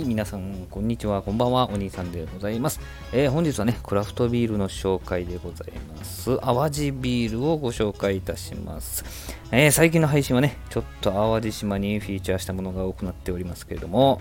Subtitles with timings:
[0.00, 2.80] い、皆さん、こんにちは、こんばんは、お兄さんでございます。
[3.12, 6.38] えー本日はね、クラフトビールの紹介でございます。
[6.40, 9.29] 淡路ビールをご紹介いたします。
[9.52, 14.20] えー最近の配信はね、ちょっと淡路島にフィーチャーしたものが多くなっておりますけれども、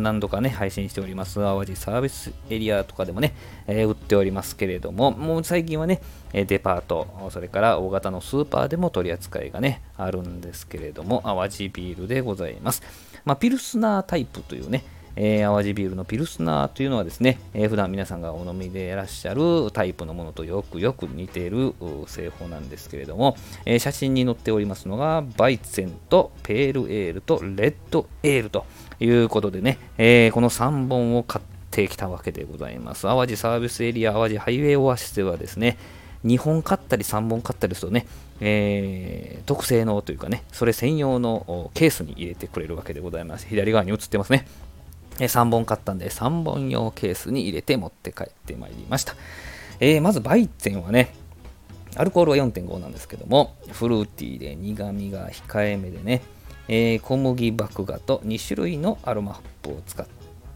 [0.00, 3.32] 何度かね、配信しております、淡路サービスエリアとかでもね、
[3.68, 6.00] えー売っておりますけれども、もう最近はね、
[6.32, 12.82] デパート、それから大型のスーパーでも取り扱いがね、あるんですけれども、淡路ビールでございます。
[13.24, 14.82] まあ、ピルスナータイプというね、
[15.16, 21.74] えー淡路ビールのピルスナーというのはですね、えー普段皆さんがお飲みでいらっしゃるタイプのものとよくよく似ている
[22.06, 28.64] 製法なんですけれども、えー写真に載っておりますのがバイツェンとペールエールとレッドエールと
[29.00, 33.02] いうことでね、えーこの3本を買ってきたわけでございます。
[33.02, 35.76] 淡路サービスエリア、淡路ハイウェイオアシスではですね、
[36.24, 38.06] 2本買ったり3本買ったりするとね、
[38.40, 43.46] えー特製のというかね、それ専用のケースに入れてくれるわけでございます。
[43.46, 44.46] 左側に映ってますね。
[45.26, 49.14] 3本買ったんで、3本用ケースに入れて持って帰ってまいりました。
[49.80, 51.14] えーまず、バイツェンはね、
[51.96, 56.22] アルコールは4.5なんですけども、フルーティーで苦味が控えめでね、
[56.68, 60.06] えー小麦麦芽と2種類のアロマホップを使っ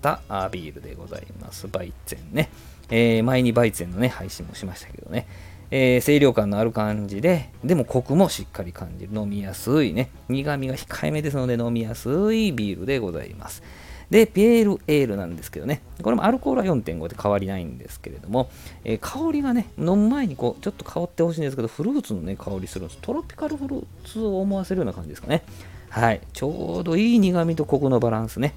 [0.01, 0.21] た
[0.53, 1.67] ビールでございます。
[1.69, 2.51] バイツェンね。
[2.91, 5.27] えー前にバイツェンのね、配信もしましたけどね、
[5.71, 13.63] えー清涼感のある感じで、でもコクもしっかり感じる、飲みやすいね、苦味が控えめですので飲みやすいビールでございます。
[14.11, 18.51] で、ペールエールなんですけどね、これもアルコールは4.5で変わりないんですけれども、
[18.85, 23.01] えー香りがね、飲む前にこう、ちょっと香ってほしいんですけど、フルーツのね、香りするんです。
[23.01, 25.43] トロピカルフルーツを思わせるような感じですかね。
[25.89, 26.21] はい。
[26.33, 28.55] ちょうどいい苦味とコクのバランスね。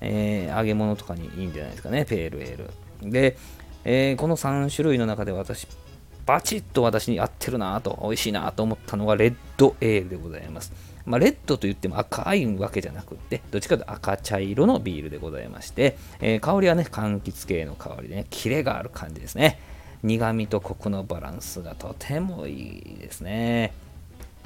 [0.00, 2.56] えー揚げ物とかにいいんじゃないですかね、ペールエー
[3.04, 3.10] ル。
[3.10, 3.36] で、
[3.84, 5.66] えーこの3種類の中で私、
[6.30, 10.72] バチッと私に合ってるなと、美味しいなと思ったのがレッドエールでございます。
[11.04, 19.58] まあ、レッドと言っても赤いわけじゃなくって、どっちかというと赤茶色のビールでございまして、えー香りはね、柑橘系の香りでね、キレがある感じですね。
[20.04, 23.72] 苦味とコクのバランスがとてもいいですね。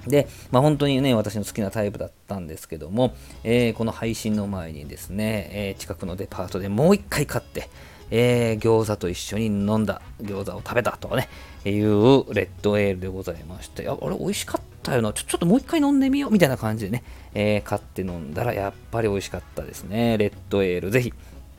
[0.06, 7.68] で、まあ、本当にね、私の好きなタイプだったんですけども、えーこの配信の前にですね、えー近くのデパートでもう一回買って、
[8.16, 11.28] えー餃子と一緒に飲んだ、餃子を食べたとね、
[11.64, 17.02] いうレッドエールでございまして、あ、あれ美味しかったよな、ちょちょっともう一回飲んでみようみたいな感じでね、
[17.34, 20.16] えー買って飲んだらやっぱり美味しかったですね。
[20.16, 21.12] レッドエール、ぜひ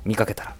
[0.06, 0.56] 見かけたら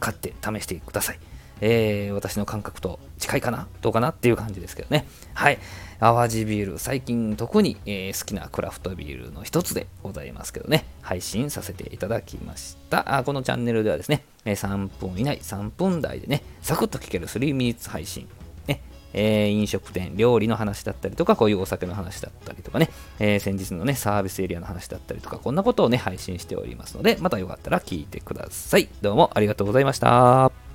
[0.00, 1.20] 買って試してください。
[1.60, 3.66] えー私の感覚と近いかな？
[3.80, 4.10] どうかな？
[4.10, 5.06] っていう感じですけどね。
[5.34, 5.58] はい。
[6.00, 13.18] 淡路ビール、最近特に、えー好きなクラフトビールの一つでございますけどね、配信させていただきました。
[13.18, 18.28] あこのチャンネルではですね、えー3分以内、3分台でね、サクッと聞ける3ミニッツ配信。
[18.66, 18.80] ね
[19.12, 28.88] えー飲食店、料理の話だったりとか、こういうお酒の話だったりとかね、えー先日のね、サービスエリアの話だったりとか、こんなことをね、配信しておりますので、またよかったら聞いてください。
[29.00, 30.67] どうもありがとうございました。